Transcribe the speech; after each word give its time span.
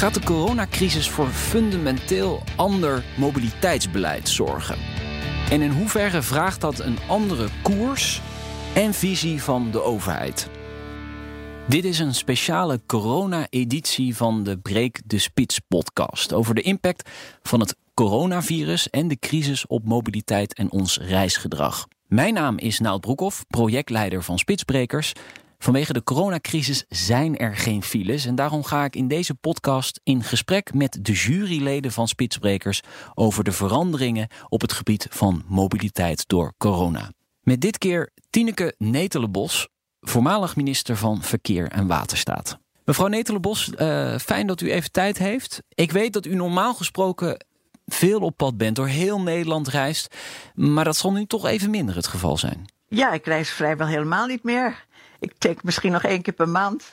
Gaat 0.00 0.14
de 0.14 0.24
coronacrisis 0.24 1.10
voor 1.10 1.28
fundamenteel 1.28 2.42
ander 2.56 3.04
mobiliteitsbeleid 3.16 4.28
zorgen? 4.28 4.78
En 5.50 5.60
in 5.60 5.70
hoeverre 5.70 6.22
vraagt 6.22 6.60
dat 6.60 6.78
een 6.78 6.98
andere 7.08 7.48
koers 7.62 8.20
en 8.74 8.94
visie 8.94 9.42
van 9.42 9.70
de 9.70 9.82
overheid? 9.82 10.48
Dit 11.66 11.84
is 11.84 11.98
een 11.98 12.14
speciale 12.14 12.80
corona-editie 12.86 14.16
van 14.16 14.42
de 14.42 14.58
Breek 14.58 15.00
de 15.04 15.18
Spits 15.18 15.58
podcast 15.58 16.32
over 16.32 16.54
de 16.54 16.62
impact 16.62 17.10
van 17.42 17.60
het 17.60 17.76
coronavirus 17.94 18.90
en 18.90 19.08
de 19.08 19.18
crisis 19.18 19.66
op 19.66 19.84
mobiliteit 19.84 20.54
en 20.54 20.70
ons 20.70 20.98
reisgedrag. 20.98 21.86
Mijn 22.06 22.34
naam 22.34 22.58
is 22.58 22.78
Naald 22.78 23.00
Broekhoff, 23.00 23.44
projectleider 23.48 24.22
van 24.22 24.38
Spitsbrekers. 24.38 25.12
Vanwege 25.62 25.92
de 25.92 26.02
coronacrisis 26.02 26.84
zijn 26.88 27.36
er 27.36 27.56
geen 27.56 27.82
files 27.82 28.24
en 28.24 28.34
daarom 28.34 28.64
ga 28.64 28.84
ik 28.84 28.96
in 28.96 29.08
deze 29.08 29.34
podcast 29.34 30.00
in 30.02 30.22
gesprek 30.22 30.74
met 30.74 30.98
de 31.02 31.12
juryleden 31.12 31.92
van 31.92 32.08
Spitsbrekers 32.08 32.80
over 33.14 33.44
de 33.44 33.52
veranderingen 33.52 34.28
op 34.48 34.60
het 34.60 34.72
gebied 34.72 35.06
van 35.10 35.42
mobiliteit 35.46 36.28
door 36.28 36.52
corona. 36.58 37.12
Met 37.42 37.60
dit 37.60 37.78
keer 37.78 38.10
Tineke 38.30 38.74
Netelenbos, 38.78 39.68
voormalig 40.00 40.56
minister 40.56 40.96
van 40.96 41.22
Verkeer 41.22 41.68
en 41.68 41.86
Waterstaat. 41.86 42.58
Mevrouw 42.84 43.08
Netelenbos, 43.08 43.70
uh, 43.78 44.18
fijn 44.18 44.46
dat 44.46 44.60
u 44.60 44.72
even 44.72 44.92
tijd 44.92 45.18
heeft. 45.18 45.62
Ik 45.68 45.92
weet 45.92 46.12
dat 46.12 46.26
u 46.26 46.34
normaal 46.34 46.74
gesproken 46.74 47.44
veel 47.86 48.20
op 48.20 48.36
pad 48.36 48.56
bent, 48.56 48.76
door 48.76 48.88
heel 48.88 49.20
Nederland 49.20 49.68
reist, 49.68 50.14
maar 50.54 50.84
dat 50.84 50.96
zal 50.96 51.12
nu 51.12 51.26
toch 51.26 51.46
even 51.46 51.70
minder 51.70 51.94
het 51.94 52.06
geval 52.06 52.38
zijn. 52.38 52.66
Ja, 52.88 53.12
ik 53.12 53.26
reis 53.26 53.50
vrijwel 53.50 53.86
helemaal 53.86 54.26
niet 54.26 54.42
meer. 54.42 54.88
Ik 55.20 55.32
take 55.38 55.60
misschien 55.62 55.92
nog 55.92 56.02
één 56.02 56.22
keer 56.22 56.34
per 56.34 56.48
maand. 56.48 56.84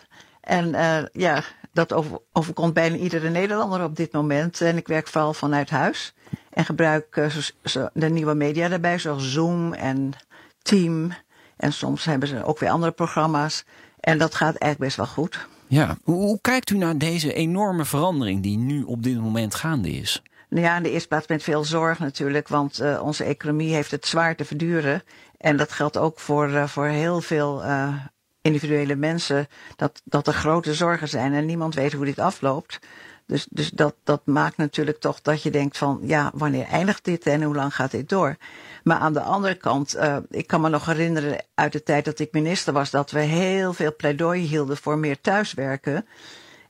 En 0.42 0.68
uh, 0.68 0.98
ja, 1.12 1.44
dat 1.74 1.94
over, 1.94 2.20
overkomt 2.34 2.74
bijna 2.74 2.96
iedere 2.96 3.30
Nederlander 3.30 3.84
op 3.84 3.96
dit 3.96 4.12
moment. 4.12 4.62
En 4.62 4.78
ik 4.78 4.88
werk 4.88 5.08
vooral 5.08 5.34
vanuit 5.34 5.70
huis. 5.70 6.14
En 6.50 6.66
gebruik 6.66 7.16
uh, 7.16 7.30
zo, 7.30 7.52
zo 7.64 7.90
de 7.94 8.10
nieuwe 8.10 8.34
media 8.34 8.68
daarbij, 8.68 9.00
zoals 9.00 9.32
Zoom 9.32 9.74
en 9.74 10.14
Team. 10.62 11.12
En 11.58 11.74
soms 11.74 12.06
hebben 12.06 12.28
ze 12.28 12.44
ook 12.44 12.60
weer 12.60 12.70
andere 12.70 12.92
programma's. 12.92 13.64
En 14.00 14.18
dat 14.18 14.36
gaat 14.36 14.56
eigenlijk 14.56 14.80
best 14.80 14.96
wel 14.96 15.24
goed. 15.26 15.48
Ja, 15.68 15.98
hoe, 16.04 16.16
hoe 16.16 16.42
kijkt 16.42 16.70
u 16.70 16.78
naar 16.78 16.98
deze 16.98 17.34
enorme 17.34 17.86
verandering 17.86 18.44
die 18.44 18.58
nu 18.58 18.84
op 18.84 19.04
dit 19.04 19.20
moment 19.20 19.56
gaande 19.56 19.90
is? 19.90 20.22
Nou 20.50 20.64
ja, 20.64 20.78
in 20.78 20.84
de 20.84 20.92
eerste 20.92 21.08
plaats 21.08 21.28
met 21.28 21.44
veel 21.44 21.64
zorg 21.64 22.00
natuurlijk, 22.00 22.48
want 22.48 22.82
uh, 22.82 23.02
onze 23.04 23.24
economie 23.24 23.74
heeft 23.74 23.92
het 23.92 24.08
zwaar 24.08 24.36
te 24.36 24.46
verduren. 24.46 25.04
En 25.38 25.58
dat 25.58 25.72
geldt 25.72 25.98
ook 25.98 26.20
voor, 26.20 26.50
uh, 26.50 26.68
voor 26.68 26.86
heel 26.86 27.22
veel 27.22 27.64
uh, 27.64 27.96
individuele 28.42 28.96
mensen, 28.96 29.48
dat, 29.76 30.02
dat 30.04 30.28
er 30.28 30.34
grote 30.34 30.74
zorgen 30.74 31.08
zijn 31.08 31.34
en 31.34 31.46
niemand 31.46 31.76
weet 31.76 31.94
hoe 31.94 32.06
dit 32.06 32.20
afloopt. 32.20 32.80
Dus, 33.28 33.48
dus 33.50 33.70
dat, 33.70 33.96
dat 34.04 34.22
maakt 34.26 34.58
natuurlijk 34.58 35.00
toch 35.00 35.22
dat 35.22 35.44
je 35.44 35.52
denkt 35.52 35.78
van, 35.78 36.00
ja, 36.04 36.32
wanneer 36.34 36.66
eindigt 36.66 37.06
dit 37.06 37.26
en 37.26 37.44
hoe 37.44 37.56
lang 37.56 37.76
gaat 37.76 37.92
dit 37.92 38.10
door? 38.10 38.38
Maar 38.84 38.98
aan 38.98 39.14
de 39.14 39.22
andere 39.22 39.56
kant, 39.56 39.96
uh, 39.96 40.18
ik 40.30 40.48
kan 40.48 40.62
me 40.62 40.70
nog 40.70 40.86
herinneren 40.86 41.44
uit 41.54 41.72
de 41.72 41.84
tijd 41.84 42.06
dat 42.06 42.20
ik 42.20 42.32
minister 42.32 42.74
was, 42.74 42.90
dat 42.90 43.12
we 43.12 43.20
heel 43.20 43.74
veel 43.74 43.96
pleidooi 43.96 44.42
hielden 44.42 44.78
voor 44.78 44.98
meer 44.98 45.22
thuiswerken. 45.22 46.06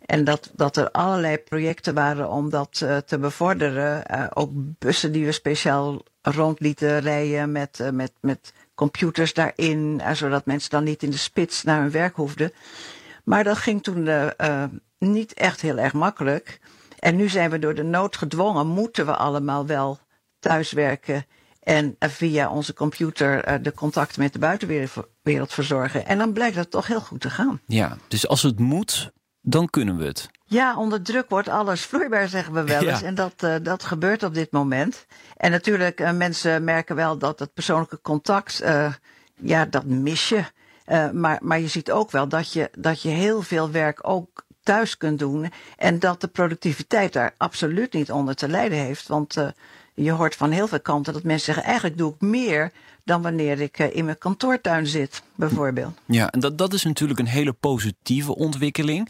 En 0.06 0.24
dat, 0.24 0.52
dat 0.56 0.78
er 0.78 0.92
allerlei 0.92 1.38
projecten 1.38 1.94
waren 1.94 2.30
om 2.30 2.50
dat 2.50 2.82
uh, 2.84 2.98
te 2.98 3.20
bevorderen. 3.20 4.04
Uh, 4.12 4.26
ook 4.34 4.50
bussen 4.54 5.12
die 5.12 5.26
we 5.26 5.32
speciaal 5.32 6.04
rond 6.22 6.60
lieten 6.60 7.00
rijden 7.00 7.52
met, 7.52 7.90
met, 7.92 8.12
met 8.20 8.54
computers 8.78 9.34
daarin, 9.34 10.02
zodat 10.14 10.46
mensen 10.46 10.70
dan 10.70 10.84
niet 10.84 11.04
in 11.04 11.10
de 11.10 11.18
spits 11.18 11.64
naar 11.64 11.82
hun 11.82 11.92
werk 11.92 12.16
hoefden. 12.16 12.52
Maar 13.24 13.44
dat 13.44 13.58
ging 13.58 13.84
toen 13.84 14.10
niet 15.00 15.34
echt 15.34 15.62
heel 15.62 15.78
erg 15.78 15.94
makkelijk. 15.94 16.60
En 17.00 17.16
nu 17.16 17.30
zijn 17.30 17.50
we 17.50 17.60
door 17.60 17.76
de 17.76 17.84
nood 17.84 18.18
gedwongen, 18.18 18.68
moeten 18.68 19.06
we 19.06 19.16
allemaal 19.16 19.66
wel 19.66 20.00
thuiswerken 20.40 21.26
en 21.60 21.96
via 22.00 22.50
onze 22.50 22.74
computer 22.74 23.64
de 23.64 23.74
contacten 23.74 24.22
met 24.22 24.34
de 24.34 24.40
buitenwereld 24.40 25.54
verzorgen. 25.54 26.06
En 26.06 26.18
dan 26.18 26.34
blijkt 26.34 26.56
dat 26.56 26.72
toch 26.72 26.88
heel 26.88 27.02
goed 27.02 27.22
te 27.22 27.30
gaan. 27.30 27.62
Ja, 27.66 27.98
dus 28.08 28.28
als 28.28 28.42
het 28.42 28.60
moet, 28.60 29.12
dan 29.42 29.70
kunnen 29.70 29.98
we 29.98 30.06
het. 30.06 30.30
Ja, 30.50 30.78
onder 30.78 31.02
druk 31.02 31.30
wordt 31.30 31.48
alles 31.48 31.86
vloeibaar, 31.86 32.28
zeggen 32.28 32.54
we 32.54 32.64
wel 32.64 32.82
eens. 32.88 33.00
Ja. 33.00 33.06
En 33.06 33.16
dat, 33.16 33.44
uh, 33.44 33.56
dat 33.62 33.84
gebeurt 33.84 34.24
op 34.24 34.34
dit 34.34 34.52
moment. 34.52 35.06
En 35.38 35.52
natuurlijk, 35.52 36.00
uh, 36.00 36.12
mensen 36.12 36.64
merken 36.64 36.96
wel 36.96 37.18
dat 37.18 37.40
het 37.40 37.54
persoonlijke 37.54 38.02
contact, 38.02 38.62
uh, 38.64 38.94
ja, 39.36 39.66
dat 39.66 39.86
mis 39.86 40.30
je. 40.30 40.44
maar, 41.14 41.40
maar 41.42 41.60
je 41.60 41.68
ziet 41.68 41.92
ook 41.92 42.12
wel 42.12 42.28
dat 42.28 42.54
je, 42.54 42.70
dat 42.78 43.02
je 43.02 43.10
heel 43.10 43.42
veel 43.42 43.72
werk 43.72 44.00
ook 44.02 44.46
thuis 44.64 44.98
kunt 44.98 45.20
doen. 45.20 45.52
En 45.78 46.00
dat 46.00 46.22
de 46.22 46.28
productiviteit 46.28 47.14
daar 47.14 47.34
absoluut 47.38 47.94
niet 47.94 48.12
onder 48.12 48.36
te 48.36 48.48
lijden 48.48 48.78
heeft. 48.78 49.08
Want 49.08 49.36
je 50.04 50.12
hoort 50.12 50.36
van 50.36 50.52
heel 50.52 50.68
veel 50.68 50.82
kanten 50.82 51.14
dat 51.14 51.24
mensen 51.24 51.46
zeggen: 51.46 51.64
eigenlijk 51.64 51.98
doe 51.98 52.14
ik 52.14 52.22
meer 52.22 52.72
dan 53.04 53.22
wanneer 53.22 53.62
ik 53.62 53.80
in 53.80 54.06
mijn 54.06 54.18
kantoortuin 54.18 54.88
zit, 54.88 55.22
bijvoorbeeld. 55.36 55.98
Ja, 56.06 56.30
en 56.30 56.40
dat, 56.40 56.58
dat 56.58 56.74
is 56.74 56.84
natuurlijk 56.84 57.20
een 57.20 57.28
hele 57.28 57.54
positieve 57.54 58.36
ontwikkeling. 58.36 59.10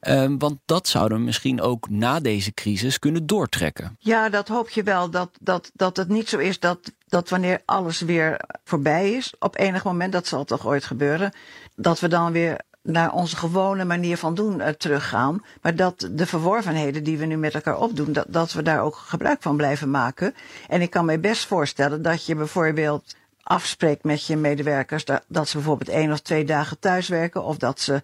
Um, 0.00 0.38
want 0.38 0.58
dat 0.64 0.88
zouden 0.88 1.18
we 1.18 1.24
misschien 1.24 1.60
ook 1.60 1.88
na 1.88 2.20
deze 2.20 2.54
crisis 2.54 2.98
kunnen 2.98 3.26
doortrekken. 3.26 3.96
Ja, 3.98 4.28
dat 4.28 4.48
hoop 4.48 4.68
je 4.68 4.82
wel. 4.82 5.10
Dat, 5.10 5.30
dat, 5.40 5.70
dat 5.74 5.96
het 5.96 6.08
niet 6.08 6.28
zo 6.28 6.38
is 6.38 6.60
dat, 6.60 6.92
dat 7.06 7.28
wanneer 7.28 7.62
alles 7.64 8.00
weer 8.00 8.40
voorbij 8.64 9.12
is, 9.12 9.34
op 9.38 9.58
enig 9.58 9.84
moment, 9.84 10.12
dat 10.12 10.26
zal 10.26 10.44
toch 10.44 10.66
ooit 10.66 10.84
gebeuren, 10.84 11.32
dat 11.74 12.00
we 12.00 12.08
dan 12.08 12.32
weer 12.32 12.60
naar 12.86 13.12
onze 13.12 13.36
gewone 13.36 13.84
manier 13.84 14.16
van 14.16 14.34
doen 14.34 14.58
uh, 14.58 14.68
teruggaan. 14.68 15.42
Maar 15.62 15.76
dat 15.76 16.08
de 16.12 16.26
verworvenheden 16.26 17.04
die 17.04 17.18
we 17.18 17.24
nu 17.24 17.36
met 17.36 17.54
elkaar 17.54 17.78
opdoen, 17.78 18.12
dat, 18.12 18.26
dat 18.28 18.52
we 18.52 18.62
daar 18.62 18.82
ook 18.82 18.96
gebruik 18.96 19.42
van 19.42 19.56
blijven 19.56 19.90
maken. 19.90 20.34
En 20.68 20.80
ik 20.80 20.90
kan 20.90 21.04
me 21.04 21.18
best 21.18 21.46
voorstellen 21.46 22.02
dat 22.02 22.26
je 22.26 22.34
bijvoorbeeld 22.34 23.14
afspreekt 23.42 24.04
met 24.04 24.26
je 24.26 24.36
medewerkers 24.36 25.04
dat, 25.04 25.24
dat 25.28 25.48
ze 25.48 25.56
bijvoorbeeld 25.56 25.88
één 25.88 26.12
of 26.12 26.20
twee 26.20 26.44
dagen 26.44 26.78
thuiswerken 26.78 27.44
of 27.44 27.56
dat 27.56 27.80
ze 27.80 28.02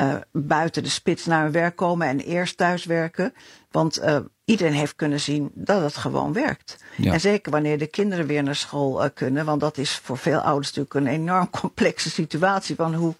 uh, 0.00 0.14
buiten 0.32 0.82
de 0.82 0.88
spits 0.88 1.26
naar 1.26 1.42
hun 1.42 1.52
werk 1.52 1.76
komen 1.76 2.08
en 2.08 2.20
eerst 2.20 2.56
thuiswerken. 2.56 3.34
Want 3.70 4.02
uh, 4.02 4.18
iedereen 4.44 4.72
heeft 4.72 4.96
kunnen 4.96 5.20
zien 5.20 5.50
dat 5.54 5.82
het 5.82 5.96
gewoon 5.96 6.32
werkt. 6.32 6.84
Ja. 6.96 7.12
En 7.12 7.20
zeker 7.20 7.52
wanneer 7.52 7.78
de 7.78 7.86
kinderen 7.86 8.26
weer 8.26 8.42
naar 8.42 8.56
school 8.56 9.04
uh, 9.04 9.10
kunnen, 9.14 9.44
want 9.44 9.60
dat 9.60 9.78
is 9.78 9.96
voor 9.96 10.18
veel 10.18 10.38
ouders 10.38 10.66
natuurlijk 10.72 10.94
een 10.94 11.20
enorm 11.20 11.50
complexe 11.60 12.10
situatie 12.10 12.76
van 12.76 12.94
hoe 12.94 13.14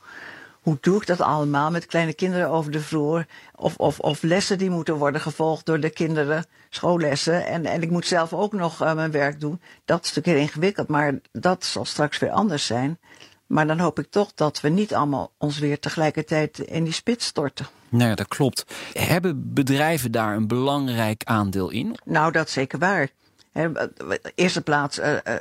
hoe 0.66 0.78
doe 0.80 1.00
ik 1.00 1.06
dat 1.06 1.20
allemaal 1.20 1.70
met 1.70 1.86
kleine 1.86 2.14
kinderen 2.14 2.48
over 2.48 2.70
de 2.70 2.80
vloer? 2.80 3.26
Of, 3.54 3.76
of, 3.76 3.98
of 3.98 4.22
lessen 4.22 4.58
die 4.58 4.70
moeten 4.70 4.96
worden 4.96 5.20
gevolgd 5.20 5.66
door 5.66 5.80
de 5.80 5.90
kinderen, 5.90 6.44
schoollessen. 6.70 7.46
En, 7.46 7.64
en 7.64 7.82
ik 7.82 7.90
moet 7.90 8.06
zelf 8.06 8.32
ook 8.32 8.52
nog 8.52 8.82
uh, 8.82 8.94
mijn 8.94 9.10
werk 9.10 9.40
doen. 9.40 9.60
Dat 9.84 10.04
is 10.04 10.06
natuurlijk 10.06 10.26
heel 10.26 10.46
ingewikkeld, 10.46 10.88
maar 10.88 11.14
dat 11.32 11.64
zal 11.64 11.84
straks 11.84 12.18
weer 12.18 12.30
anders 12.30 12.66
zijn. 12.66 12.98
Maar 13.46 13.66
dan 13.66 13.78
hoop 13.78 13.98
ik 13.98 14.06
toch 14.10 14.32
dat 14.34 14.60
we 14.60 14.68
niet 14.68 14.94
allemaal 14.94 15.32
ons 15.38 15.58
weer 15.58 15.78
tegelijkertijd 15.78 16.58
in 16.58 16.84
die 16.84 16.92
spits 16.92 17.26
storten. 17.26 17.66
Nou 17.88 18.08
ja, 18.08 18.14
dat 18.14 18.28
klopt. 18.28 18.64
Hebben 18.92 19.52
bedrijven 19.54 20.12
daar 20.12 20.36
een 20.36 20.48
belangrijk 20.48 21.22
aandeel 21.24 21.70
in? 21.70 21.96
Nou, 22.04 22.32
dat 22.32 22.46
is 22.46 22.52
zeker 22.52 22.78
waar. 22.78 23.08
Eerste 24.34 24.62
plaats, 24.62 24.98
uh, 24.98 25.12
uh, 25.12 25.34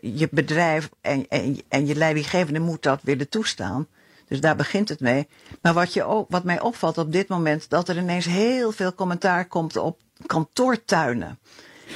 je 0.00 0.28
bedrijf 0.30 0.88
en, 1.00 1.26
en, 1.28 1.58
en 1.68 1.86
je 1.86 1.94
leidinggevende 1.94 2.60
moet 2.60 2.82
dat 2.82 3.00
willen 3.02 3.28
toestaan. 3.28 3.86
Dus 4.32 4.40
daar 4.40 4.56
begint 4.56 4.88
het 4.88 5.00
mee. 5.00 5.28
Maar 5.62 5.72
wat, 5.72 5.92
je 5.92 6.04
ook, 6.04 6.26
wat 6.30 6.44
mij 6.44 6.60
opvalt 6.60 6.98
op 6.98 7.12
dit 7.12 7.28
moment, 7.28 7.70
dat 7.70 7.88
er 7.88 7.96
ineens 7.96 8.24
heel 8.24 8.72
veel 8.72 8.94
commentaar 8.94 9.46
komt 9.46 9.76
op 9.76 10.00
kantoortuinen. 10.26 11.38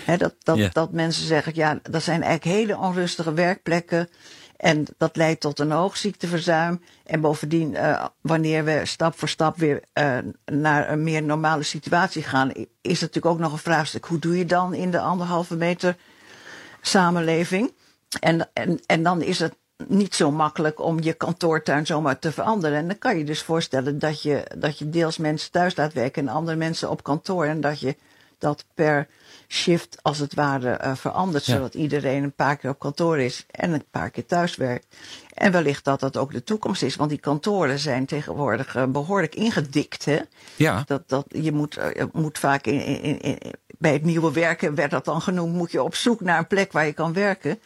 He, 0.04 0.16
dat, 0.16 0.34
dat, 0.38 0.56
yeah. 0.56 0.72
dat 0.72 0.92
mensen 0.92 1.26
zeggen, 1.26 1.52
ja, 1.54 1.78
dat 1.82 2.02
zijn 2.02 2.22
eigenlijk 2.22 2.56
hele 2.56 2.78
onrustige 2.78 3.32
werkplekken. 3.32 4.08
En 4.56 4.84
dat 4.98 5.16
leidt 5.16 5.40
tot 5.40 5.58
een 5.58 5.70
hoog 5.70 5.96
ziekteverzuim. 5.96 6.82
En 7.04 7.20
bovendien, 7.20 7.72
uh, 7.72 8.04
wanneer 8.20 8.64
we 8.64 8.80
stap 8.84 9.18
voor 9.18 9.28
stap 9.28 9.56
weer 9.56 9.82
uh, 9.94 10.18
naar 10.44 10.90
een 10.90 11.02
meer 11.02 11.22
normale 11.22 11.62
situatie 11.62 12.22
gaan, 12.22 12.50
is 12.50 12.66
het 12.82 13.00
natuurlijk 13.00 13.26
ook 13.26 13.38
nog 13.38 13.52
een 13.52 13.58
vraagstuk. 13.58 14.04
Hoe 14.04 14.18
doe 14.18 14.38
je 14.38 14.44
dan 14.46 14.74
in 14.74 14.90
de 14.90 15.00
anderhalve 15.00 15.56
meter 15.56 15.96
samenleving? 16.80 17.72
En, 18.20 18.48
en, 18.52 18.80
en 18.86 19.02
dan 19.02 19.22
is 19.22 19.38
het 19.38 19.56
niet 19.88 20.14
zo 20.14 20.30
makkelijk 20.30 20.80
om 20.80 21.02
je 21.02 21.12
kantoortuin 21.12 21.86
zomaar 21.86 22.18
te 22.18 22.32
veranderen. 22.32 22.78
En 22.78 22.86
dan 22.86 22.98
kan 22.98 23.18
je 23.18 23.24
dus 23.24 23.42
voorstellen 23.42 23.98
dat 23.98 24.22
je, 24.22 24.46
dat 24.56 24.78
je 24.78 24.90
deels 24.90 25.18
mensen 25.18 25.50
thuis 25.50 25.76
laat 25.76 25.92
werken 25.92 26.28
en 26.28 26.34
andere 26.34 26.56
mensen 26.56 26.90
op 26.90 27.02
kantoor. 27.02 27.44
En 27.44 27.60
dat 27.60 27.80
je 27.80 27.96
dat 28.38 28.64
per 28.74 29.08
shift 29.48 29.98
als 30.02 30.18
het 30.18 30.34
ware 30.34 30.80
uh, 30.84 30.94
verandert. 30.94 31.46
Ja. 31.46 31.54
Zodat 31.54 31.74
iedereen 31.74 32.22
een 32.22 32.32
paar 32.32 32.56
keer 32.56 32.70
op 32.70 32.78
kantoor 32.78 33.18
is 33.18 33.46
en 33.50 33.72
een 33.72 33.84
paar 33.90 34.10
keer 34.10 34.26
thuis 34.26 34.56
werkt. 34.56 34.86
En 35.34 35.52
wellicht 35.52 35.84
dat 35.84 36.00
dat 36.00 36.16
ook 36.16 36.32
de 36.32 36.44
toekomst 36.44 36.82
is. 36.82 36.96
Want 36.96 37.10
die 37.10 37.18
kantoren 37.18 37.78
zijn 37.78 38.06
tegenwoordig 38.06 38.76
uh, 38.76 38.84
behoorlijk 38.84 39.34
ingedikt. 39.34 40.04
Hè? 40.04 40.18
Ja. 40.56 40.82
Dat, 40.86 41.02
dat, 41.06 41.26
je 41.28 41.52
moet, 41.52 41.78
uh, 41.78 42.04
moet 42.12 42.38
vaak 42.38 42.66
in, 42.66 42.80
in, 43.02 43.20
in, 43.20 43.38
bij 43.78 43.92
het 43.92 44.04
nieuwe 44.04 44.32
werken, 44.32 44.74
werd 44.74 44.90
dat 44.90 45.04
dan 45.04 45.22
genoemd, 45.22 45.54
moet 45.54 45.72
je 45.72 45.82
op 45.82 45.94
zoek 45.94 46.20
naar 46.20 46.38
een 46.38 46.46
plek 46.46 46.72
waar 46.72 46.86
je 46.86 46.92
kan 46.92 47.12
werken. 47.12 47.58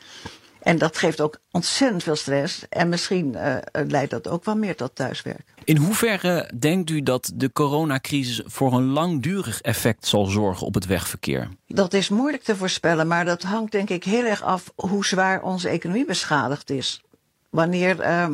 En 0.62 0.78
dat 0.78 0.96
geeft 0.96 1.20
ook 1.20 1.38
ontzettend 1.50 2.02
veel 2.02 2.16
stress. 2.16 2.68
En 2.68 2.88
misschien 2.88 3.34
uh, 3.36 3.56
leidt 3.72 4.10
dat 4.10 4.28
ook 4.28 4.44
wel 4.44 4.56
meer 4.56 4.76
tot 4.76 4.94
thuiswerk. 4.94 5.44
In 5.64 5.76
hoeverre 5.76 6.50
denkt 6.58 6.90
u 6.90 7.02
dat 7.02 7.32
de 7.34 7.52
coronacrisis 7.52 8.42
voor 8.44 8.72
een 8.72 8.86
langdurig 8.86 9.60
effect 9.60 10.06
zal 10.06 10.24
zorgen 10.24 10.66
op 10.66 10.74
het 10.74 10.86
wegverkeer? 10.86 11.48
Dat 11.66 11.92
is 11.92 12.08
moeilijk 12.08 12.42
te 12.42 12.56
voorspellen, 12.56 13.06
maar 13.06 13.24
dat 13.24 13.42
hangt 13.42 13.72
denk 13.72 13.90
ik 13.90 14.04
heel 14.04 14.24
erg 14.24 14.42
af 14.42 14.72
hoe 14.74 15.06
zwaar 15.06 15.42
onze 15.42 15.68
economie 15.68 16.04
beschadigd 16.04 16.70
is. 16.70 17.02
Wanneer 17.50 18.00
uh, 18.00 18.26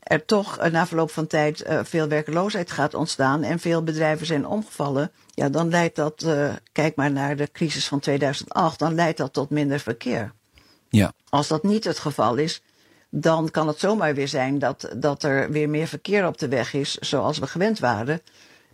er 0.00 0.24
toch 0.24 0.70
na 0.70 0.86
verloop 0.86 1.10
van 1.10 1.26
tijd 1.26 1.66
uh, 1.66 1.80
veel 1.82 2.08
werkloosheid 2.08 2.70
gaat 2.70 2.94
ontstaan 2.94 3.42
en 3.42 3.58
veel 3.58 3.82
bedrijven 3.82 4.26
zijn 4.26 4.46
omgevallen, 4.46 5.10
ja, 5.34 5.48
dan 5.48 5.68
leidt 5.68 5.96
dat, 5.96 6.26
kijk 6.72 6.96
maar 6.96 7.10
naar 7.10 7.36
de 7.36 7.48
crisis 7.52 7.88
van 7.88 8.00
2008, 8.00 8.78
dan 8.78 8.94
leidt 8.94 9.18
dat 9.18 9.32
tot 9.32 9.50
minder 9.50 9.80
verkeer. 9.80 10.32
Ja. 10.96 11.12
Als 11.28 11.48
dat 11.48 11.62
niet 11.62 11.84
het 11.84 11.98
geval 11.98 12.36
is, 12.36 12.62
dan 13.10 13.50
kan 13.50 13.66
het 13.66 13.78
zomaar 13.78 14.14
weer 14.14 14.28
zijn 14.28 14.58
dat, 14.58 14.88
dat 14.96 15.22
er 15.22 15.50
weer 15.50 15.68
meer 15.68 15.86
verkeer 15.86 16.26
op 16.26 16.38
de 16.38 16.48
weg 16.48 16.74
is, 16.74 16.94
zoals 16.94 17.38
we 17.38 17.46
gewend 17.46 17.78
waren. 17.78 18.20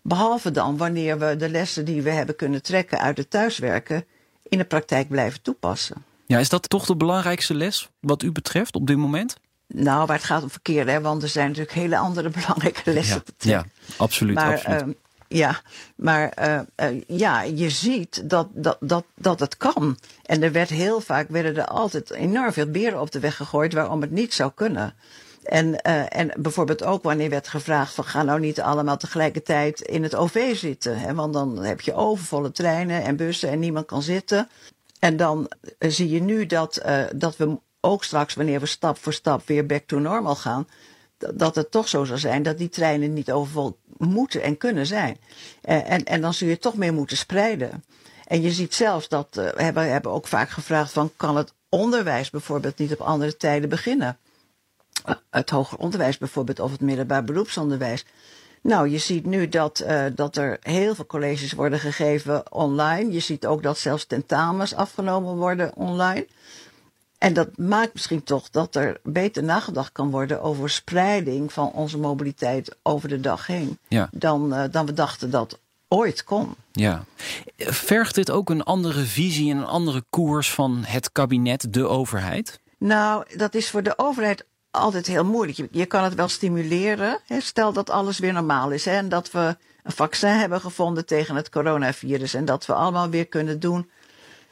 Behalve 0.03 0.51
dan 0.51 0.77
wanneer 0.77 1.19
we 1.19 1.37
de 1.37 1.49
lessen 1.49 1.85
die 1.85 2.03
we 2.03 2.11
hebben 2.11 2.37
kunnen 2.37 2.63
trekken 2.63 2.99
uit 2.99 3.17
het 3.17 3.31
thuiswerken 3.31 4.05
in 4.43 4.59
de 4.59 4.65
praktijk 4.65 5.09
blijven 5.09 5.43
toepassen. 5.43 6.05
Ja, 6.27 6.39
is 6.39 6.49
dat 6.49 6.69
toch 6.69 6.87
de 6.87 6.97
belangrijkste 6.97 7.55
les 7.55 7.89
wat 8.01 8.23
u 8.23 8.33
betreft 8.33 8.75
op 8.75 8.87
dit 8.87 8.97
moment? 8.97 9.37
Nou, 9.67 10.07
waar 10.07 10.17
het 10.17 10.25
gaat 10.25 10.43
om 10.43 10.51
verkeer, 10.51 10.89
hè, 10.89 11.01
want 11.01 11.23
er 11.23 11.29
zijn 11.29 11.47
natuurlijk 11.47 11.75
hele 11.75 11.99
andere 11.99 12.31
belangrijke 12.41 12.93
lessen 12.93 13.17
ja, 13.17 13.23
te 13.25 13.33
trekken. 13.37 13.71
Ja, 13.77 13.95
absoluut. 13.97 14.35
Maar, 14.35 14.53
absoluut. 14.53 14.83
Uh, 14.83 14.95
ja, 15.29 15.61
maar 15.97 16.33
uh, 16.39 16.91
uh, 16.91 17.03
ja, 17.07 17.43
je 17.43 17.71
ziet 17.71 18.31
dat, 18.31 18.49
dat, 18.53 18.77
dat, 18.81 19.05
dat 19.15 19.41
het 19.41 19.57
kan. 19.57 19.99
En 20.23 20.43
er 20.43 20.53
werd 20.53 20.69
heel 20.69 21.01
vaak, 21.01 21.29
werden 21.29 21.57
er 21.57 21.67
altijd 21.67 22.11
enorm 22.11 22.53
veel 22.53 22.71
beren 22.71 23.01
op 23.01 23.11
de 23.11 23.21
weg 23.21 23.37
gegooid 23.37 23.73
waarom 23.73 24.01
het 24.01 24.11
niet 24.11 24.35
zou 24.35 24.51
kunnen. 24.55 24.95
En, 25.43 25.67
uh, 25.67 26.17
en 26.17 26.33
bijvoorbeeld 26.37 26.85
ook 26.85 27.03
wanneer 27.03 27.31
werd 27.31 27.49
gevraagd 27.49 27.95
van 27.95 28.05
ga 28.05 28.23
nou 28.23 28.41
niet 28.41 28.61
allemaal 28.61 28.97
tegelijkertijd 28.97 29.81
in 29.81 30.03
het 30.03 30.15
OV 30.15 30.57
zitten. 30.57 30.99
Hè, 30.99 31.15
want 31.15 31.33
dan 31.33 31.63
heb 31.65 31.81
je 31.81 31.95
overvolle 31.95 32.53
treinen 32.53 33.03
en 33.03 33.17
bussen 33.17 33.49
en 33.51 33.59
niemand 33.59 33.87
kan 33.87 34.03
zitten. 34.03 34.49
En 34.99 35.17
dan 35.17 35.51
zie 35.79 36.09
je 36.11 36.21
nu 36.21 36.47
dat, 36.47 36.83
dat 37.15 37.37
we 37.37 37.59
ook 37.81 38.05
straks 38.05 38.35
wanneer 38.35 38.61
we 38.61 38.67
stap 38.67 38.99
voor 38.99 39.13
stap 39.13 39.47
weer 39.47 39.67
back 39.67 39.83
to 39.87 39.99
normal 39.99 40.35
gaan, 40.35 40.67
dat 41.19 41.55
het 41.55 41.71
toch 41.71 41.89
zo 41.89 42.05
zal 42.05 42.19
zijn 42.19 42.43
dat 42.43 42.59
die 42.59 42.69
treinen 42.69 43.13
niet 43.13 43.33
overvol 43.33 43.79
moeten 43.99 44.43
en 44.43 44.57
kunnen 44.57 44.87
zijn. 44.87 45.17
Uh, 45.65 45.91
en, 45.91 46.05
en 46.05 46.21
dan 46.21 46.35
zul 46.35 46.49
je 46.49 46.59
toch 46.59 46.77
meer 46.77 46.93
moeten 46.93 47.17
spreiden. 47.17 47.85
En 48.27 48.43
je 48.43 48.51
ziet 48.51 48.75
zelfs 48.75 49.09
dat, 49.09 49.37
uh, 49.39 49.49
we 49.49 49.63
hebben, 49.63 50.13
ook 50.13 50.27
vaak 50.27 50.51
gevraagd 50.51 50.93
van 50.93 51.13
kan 51.17 51.37
het 51.37 51.53
onderwijs 51.69 52.31
bijvoorbeeld 52.31 52.79
niet 52.79 52.93
op 52.93 53.01
andere 53.01 53.37
tijden 53.37 53.69
beginnen? 53.69 54.19
Uh, 55.07 55.15
het 55.31 55.51
hoger 55.51 55.79
onderwijs 55.79 56.19
bijvoorbeeld 56.19 56.61
of 56.61 56.71
het 56.71 56.81
middelbaar 56.81 57.25
beroepsonderwijs. 57.25 58.05
Nou, 58.63 58.89
je 58.89 58.99
ziet 58.99 59.27
nu 59.27 59.49
dat, 59.49 59.85
dat 60.15 60.37
er 60.37 60.57
heel 60.61 60.95
veel 60.95 61.07
colleges 61.07 61.53
worden 61.53 61.79
gegeven 61.79 62.53
online. 62.53 63.13
Je 63.13 63.21
ziet 63.21 63.47
ook 63.47 63.63
dat 63.63 63.79
zelfs 63.79 64.05
tentamens 64.05 64.75
afgenomen 64.75 65.37
worden 65.37 65.77
online. 65.77 66.27
En 67.19 67.33
dat 67.33 67.57
maakt 67.57 67.93
misschien 67.93 68.23
toch 68.23 68.51
dat 68.51 68.75
er 68.75 69.01
beter 69.03 69.43
nagedacht 69.43 69.93
kan 69.93 70.11
worden 70.11 70.43
over 70.43 70.71
spreiding 70.71 71.53
van 71.53 71.73
onze 71.73 71.99
mobiliteit 71.99 72.77
over 72.83 73.09
de 73.09 73.21
dag 73.21 73.47
heen. 73.47 73.79
Ja. 73.89 74.09
Dan, 74.13 74.55
uh, 74.55 74.65
dan 74.71 74.87
we 74.87 74.93
dachten 74.93 75.31
dat 75.31 75.59
ooit 75.89 76.25
kon. 76.25 76.55
Ja. 76.73 77.05
Vergt 77.57 78.15
dit 78.15 78.31
ook 78.31 78.51
een 78.51 78.63
andere 78.63 79.05
visie 79.05 79.51
en 79.51 79.57
een 79.57 79.67
andere 79.67 80.05
koers 80.11 80.53
van 80.53 80.85
het 80.87 81.13
kabinet, 81.13 81.73
de 81.73 81.87
overheid? 81.87 82.61
Nou, 82.79 83.25
dat 83.37 83.55
is 83.55 83.71
voor 83.71 83.83
de 83.83 83.99
overheid 83.99 84.45
altijd 84.71 85.07
heel 85.07 85.25
moeilijk. 85.25 85.59
Je, 85.59 85.69
je 85.71 85.87
kan 85.87 86.05
het 86.05 86.15
wel 86.15 86.29
stimuleren. 86.29 87.21
Hè, 87.27 87.41
stel 87.41 87.73
dat 87.73 87.91
alles 87.91 88.19
weer 88.19 88.33
normaal 88.33 88.71
is 88.71 88.85
hè, 88.85 88.97
en 88.97 89.09
dat 89.09 89.31
we 89.31 89.57
een 89.83 89.93
vaccin 89.93 90.31
hebben 90.31 90.61
gevonden 90.61 91.07
tegen 91.07 91.37
het 91.37 91.49
coronavirus 91.49 92.35
en 92.35 92.45
dat 92.45 92.67
we 92.67 92.73
allemaal 92.73 93.09
weer 93.09 93.27
kunnen 93.27 93.61
doen 93.61 93.91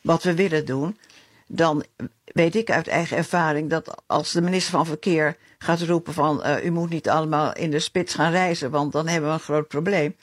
wat 0.03 0.23
we 0.23 0.35
willen 0.35 0.67
doen 0.67 0.99
dan 1.47 1.85
weet 2.25 2.55
ik 2.55 2.71
uit 2.71 2.89
eigen 2.89 3.17
ervaring 3.17 3.71
dat 3.71 4.03
als 4.07 4.33
de 4.33 4.41
minister 4.41 4.73
van 4.73 4.87
Verkeer 4.87 5.37
gaat 5.59 5.81
roepen 5.81 6.13
van 6.13 6.43
uh, 6.47 6.65
u 6.65 6.71
moet 6.71 6.91
niet 6.91 7.09
allemaal 7.09 7.53
in 7.53 7.71
de 7.71 7.79
spits 7.79 8.15
gaan 8.15 8.31
reizen, 8.31 8.71
want 8.71 8.93
dan 8.93 9.09
hebben 9.09 9.29
we 9.29 9.35
een 9.35 9.41
groot 9.41 9.69
probleem, 9.69 10.17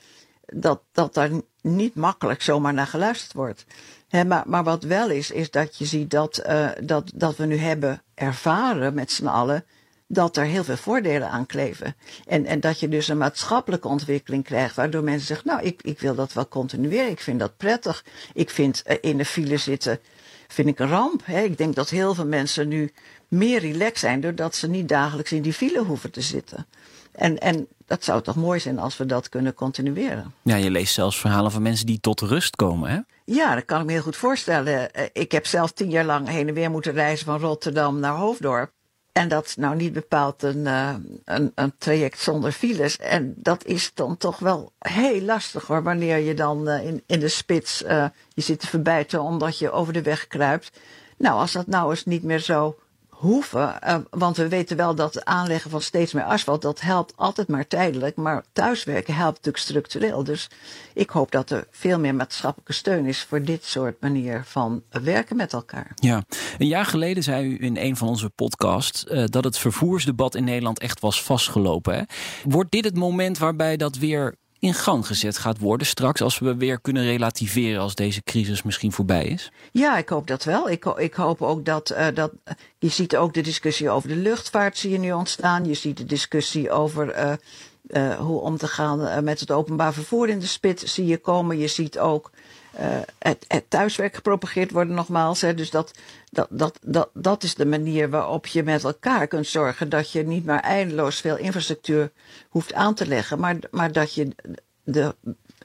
dat, 0.45 0.81
dat 0.91 1.13
daar 1.13 1.29
niet 1.61 1.95
makkelijk 1.95 2.41
zomaar 2.41 2.73
naar 2.73 2.87
geluisterd 2.87 3.33
wordt. 3.33 3.65
Maar, 4.09 4.43
maar 4.45 4.63
wat 4.63 4.83
wel 4.83 5.09
is, 5.09 5.31
is 5.31 5.51
dat 5.51 5.77
je 5.77 5.85
ziet 5.85 6.11
dat, 6.11 6.43
uh, 6.47 6.69
dat, 6.81 7.11
dat 7.15 7.35
we 7.35 7.45
nu 7.45 7.57
hebben 7.57 8.01
ervaren 8.13 8.93
met 8.93 9.11
z'n 9.11 9.25
allen 9.25 9.65
dat 10.07 10.37
er 10.37 10.45
heel 10.45 10.63
veel 10.63 10.77
voordelen 10.77 11.29
aan 11.29 11.45
kleven. 11.45 11.95
En, 12.27 12.45
en 12.45 12.59
dat 12.59 12.79
je 12.79 12.87
dus 12.87 13.07
een 13.07 13.17
maatschappelijke 13.17 13.87
ontwikkeling 13.87 14.43
krijgt, 14.43 14.75
waardoor 14.75 15.03
mensen 15.03 15.27
zeggen, 15.27 15.47
nou, 15.47 15.61
ik, 15.61 15.81
ik 15.81 15.99
wil 15.99 16.15
dat 16.15 16.33
wel 16.33 16.47
continueren, 16.47 17.11
ik 17.11 17.19
vind 17.19 17.39
dat 17.39 17.57
prettig. 17.57 18.05
Ik 18.33 18.49
vind 18.49 18.83
uh, 18.87 18.95
in 19.01 19.17
de 19.17 19.25
file 19.25 19.57
zitten 19.57 19.99
vind 20.53 20.67
ik 20.67 20.79
een 20.79 20.87
ramp. 20.87 21.21
Hè. 21.23 21.41
Ik 21.41 21.57
denk 21.57 21.75
dat 21.75 21.89
heel 21.89 22.13
veel 22.13 22.25
mensen 22.25 22.67
nu 22.67 22.91
meer 23.27 23.59
relaxed 23.59 23.97
zijn 23.97 24.21
doordat 24.21 24.55
ze 24.55 24.67
niet 24.67 24.89
dagelijks 24.89 25.31
in 25.31 25.41
die 25.41 25.53
file 25.53 25.83
hoeven 25.83 26.11
te 26.11 26.21
zitten. 26.21 26.65
En, 27.11 27.39
en 27.39 27.67
dat 27.85 28.03
zou 28.03 28.21
toch 28.21 28.35
mooi 28.35 28.59
zijn 28.59 28.79
als 28.79 28.97
we 28.97 29.05
dat 29.05 29.29
kunnen 29.29 29.53
continueren. 29.53 30.33
Ja, 30.41 30.55
je 30.55 30.71
leest 30.71 30.93
zelfs 30.93 31.19
verhalen 31.19 31.51
van 31.51 31.61
mensen 31.61 31.85
die 31.85 31.99
tot 31.99 32.21
rust 32.21 32.55
komen, 32.55 32.89
hè? 32.89 32.99
Ja, 33.25 33.55
dat 33.55 33.65
kan 33.65 33.79
ik 33.79 33.85
me 33.85 33.91
heel 33.91 34.01
goed 34.01 34.15
voorstellen. 34.15 34.89
Ik 35.13 35.31
heb 35.31 35.45
zelf 35.45 35.71
tien 35.71 35.89
jaar 35.89 36.05
lang 36.05 36.27
heen 36.27 36.47
en 36.47 36.53
weer 36.53 36.71
moeten 36.71 36.93
reizen 36.93 37.25
van 37.25 37.39
Rotterdam 37.39 37.99
naar 37.99 38.15
Hoofddorp. 38.15 38.71
En 39.13 39.27
dat 39.27 39.55
nou 39.57 39.75
niet 39.75 39.93
bepaald 39.93 40.43
een, 40.43 40.57
uh, 40.57 40.95
een, 41.25 41.51
een, 41.55 41.73
traject 41.77 42.19
zonder 42.19 42.51
files. 42.51 42.97
En 42.97 43.33
dat 43.37 43.65
is 43.65 43.91
dan 43.93 44.17
toch 44.17 44.39
wel 44.39 44.71
heel 44.79 45.21
lastig 45.21 45.67
hoor. 45.67 45.83
Wanneer 45.83 46.17
je 46.17 46.33
dan 46.33 46.69
uh, 46.69 46.85
in, 46.85 47.03
in 47.05 47.19
de 47.19 47.27
spits 47.27 47.83
uh, 47.83 48.05
je 48.29 48.41
zit 48.41 48.59
te 48.59 48.67
verbijten 48.67 49.21
omdat 49.21 49.57
je 49.57 49.71
over 49.71 49.93
de 49.93 50.01
weg 50.01 50.27
kruipt. 50.27 50.71
Nou, 51.17 51.39
als 51.39 51.51
dat 51.51 51.67
nou 51.67 51.89
eens 51.89 52.05
niet 52.05 52.23
meer 52.23 52.39
zo 52.39 52.77
hoeven. 53.23 53.79
want 54.09 54.37
we 54.37 54.47
weten 54.47 54.77
wel 54.77 54.95
dat 54.95 55.13
het 55.13 55.25
aanleggen 55.25 55.71
van 55.71 55.81
steeds 55.81 56.13
meer 56.13 56.23
asfalt, 56.23 56.61
dat 56.61 56.81
helpt 56.81 57.13
altijd 57.15 57.47
maar 57.47 57.67
tijdelijk. 57.67 58.15
Maar 58.15 58.43
thuiswerken 58.53 59.15
helpt 59.15 59.35
natuurlijk 59.35 59.63
structureel. 59.63 60.23
Dus 60.23 60.49
ik 60.93 61.09
hoop 61.09 61.31
dat 61.31 61.49
er 61.49 61.67
veel 61.71 61.99
meer 61.99 62.15
maatschappelijke 62.15 62.73
steun 62.73 63.05
is 63.05 63.23
voor 63.23 63.43
dit 63.43 63.65
soort 63.65 64.01
manier 64.01 64.43
van 64.45 64.83
werken 64.89 65.35
met 65.35 65.53
elkaar. 65.53 65.91
Ja, 65.95 66.23
een 66.57 66.67
jaar 66.67 66.85
geleden 66.85 67.23
zei 67.23 67.45
u 67.45 67.57
in 67.59 67.77
een 67.77 67.97
van 67.97 68.07
onze 68.07 68.29
podcasts 68.29 69.05
uh, 69.05 69.23
dat 69.25 69.43
het 69.43 69.57
vervoersdebat 69.57 70.35
in 70.35 70.43
Nederland 70.43 70.79
echt 70.79 70.99
was 70.99 71.23
vastgelopen. 71.23 71.95
Hè? 71.95 72.01
Wordt 72.43 72.71
dit 72.71 72.85
het 72.85 72.95
moment 72.95 73.37
waarbij 73.37 73.77
dat 73.77 73.97
weer 73.97 74.35
in 74.63 74.73
gang 74.73 75.07
gezet 75.07 75.37
gaat 75.37 75.59
worden 75.59 75.87
straks 75.87 76.21
als 76.21 76.39
we 76.39 76.55
weer 76.55 76.79
kunnen 76.79 77.03
relativeren 77.03 77.81
als 77.81 77.95
deze 77.95 78.23
crisis 78.23 78.63
misschien 78.63 78.91
voorbij 78.91 79.25
is? 79.25 79.51
Ja, 79.71 79.97
ik 79.97 80.09
hoop 80.09 80.27
dat 80.27 80.43
wel. 80.43 80.69
Ik, 80.69 80.85
ik 80.85 81.13
hoop 81.13 81.41
ook 81.41 81.65
dat, 81.65 81.91
uh, 81.91 82.07
dat 82.13 82.31
je 82.79 82.89
ziet 82.89 83.15
ook 83.15 83.33
de 83.33 83.41
discussie 83.41 83.89
over 83.89 84.09
de 84.09 84.15
luchtvaart 84.15 84.77
zie 84.77 84.91
je 84.91 84.99
nu 84.99 85.11
ontstaan. 85.11 85.65
Je 85.65 85.73
ziet 85.73 85.97
de 85.97 86.05
discussie 86.05 86.71
over 86.71 87.17
uh, 87.17 87.33
uh, 87.87 88.19
hoe 88.19 88.39
om 88.39 88.57
te 88.57 88.67
gaan 88.67 89.23
met 89.23 89.39
het 89.39 89.51
openbaar 89.51 89.93
vervoer 89.93 90.29
in 90.29 90.39
de 90.39 90.45
spit 90.45 90.83
zie 90.85 91.05
je 91.05 91.17
komen. 91.17 91.57
Je 91.57 91.67
ziet 91.67 91.99
ook 91.99 92.31
het, 93.19 93.45
het, 93.47 93.69
thuiswerk 93.69 94.15
gepropageerd 94.15 94.71
worden 94.71 94.95
nogmaals. 94.95 95.41
Hè. 95.41 95.53
Dus 95.53 95.69
dat, 95.69 95.91
dat, 96.29 96.47
dat, 96.49 96.79
dat, 96.81 97.09
dat 97.13 97.43
is 97.43 97.55
de 97.55 97.65
manier 97.65 98.09
waarop 98.09 98.47
je 98.47 98.63
met 98.63 98.83
elkaar 98.83 99.27
kunt 99.27 99.47
zorgen 99.47 99.89
dat 99.89 100.11
je 100.11 100.23
niet 100.23 100.45
maar 100.45 100.59
eindeloos 100.59 101.19
veel 101.21 101.37
infrastructuur 101.37 102.11
hoeft 102.49 102.73
aan 102.73 102.93
te 102.93 103.07
leggen, 103.07 103.39
maar, 103.39 103.55
maar 103.71 103.91
dat 103.91 104.13
je 104.13 104.35
de 104.83 105.15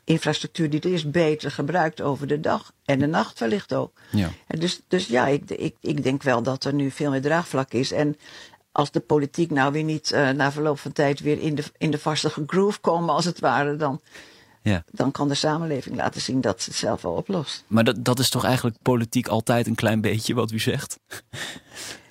infrastructuur 0.04 0.70
die 0.70 0.80
er 0.80 0.92
is 0.92 1.10
beter 1.10 1.50
gebruikt 1.50 2.00
over 2.00 2.26
de 2.26 2.40
dag 2.40 2.72
en 2.84 2.98
de 2.98 3.06
nacht 3.06 3.38
wellicht 3.38 3.74
ook. 3.74 3.92
Ja. 4.10 4.30
Dus, 4.46 4.80
dus 4.88 5.06
ja, 5.06 5.26
ik, 5.26 5.50
ik, 5.50 5.76
ik 5.80 6.02
denk 6.02 6.22
wel 6.22 6.42
dat 6.42 6.64
er 6.64 6.74
nu 6.74 6.90
veel 6.90 7.10
meer 7.10 7.22
draagvlak 7.22 7.72
is. 7.72 7.92
En 7.92 8.16
als 8.72 8.90
de 8.90 9.00
politiek 9.00 9.50
nou 9.50 9.72
weer 9.72 9.82
niet 9.82 10.12
uh, 10.14 10.30
na 10.30 10.52
verloop 10.52 10.78
van 10.78 10.92
tijd 10.92 11.20
weer 11.20 11.40
in 11.40 11.54
de, 11.54 11.62
in 11.78 11.90
de 11.90 11.98
vaste 11.98 12.30
groove 12.46 12.80
komen 12.80 13.14
als 13.14 13.24
het 13.24 13.40
ware, 13.40 13.76
dan, 13.76 14.00
ja. 14.68 14.84
dan 14.90 15.10
kan 15.10 15.28
de 15.28 15.34
samenleving 15.34 15.96
laten 15.96 16.20
zien 16.20 16.40
dat 16.40 16.62
ze 16.62 16.70
het 16.70 16.78
zelf 16.78 17.02
wel 17.02 17.12
oplost. 17.12 17.64
Maar 17.66 17.84
dat, 17.84 18.04
dat 18.04 18.18
is 18.18 18.30
toch 18.30 18.44
eigenlijk 18.44 18.76
politiek 18.82 19.28
altijd 19.28 19.66
een 19.66 19.74
klein 19.74 20.00
beetje 20.00 20.34
wat 20.34 20.50
u 20.50 20.58
zegt? 20.58 20.98